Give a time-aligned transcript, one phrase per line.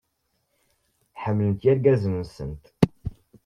[1.21, 2.35] Ḥemmlen-t yergazen-nnes.